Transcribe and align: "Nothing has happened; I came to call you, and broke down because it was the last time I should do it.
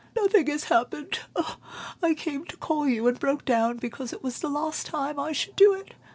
"Nothing 0.15 0.47
has 0.47 0.63
happened; 0.63 1.19
I 2.01 2.15
came 2.15 2.45
to 2.45 2.57
call 2.57 2.89
you, 2.89 3.07
and 3.07 3.19
broke 3.19 3.45
down 3.45 3.77
because 3.77 4.11
it 4.11 4.23
was 4.23 4.39
the 4.39 4.49
last 4.49 4.87
time 4.87 5.19
I 5.19 5.31
should 5.31 5.55
do 5.55 5.75
it. 5.75 5.93